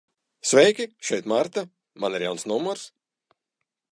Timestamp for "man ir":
2.05-2.27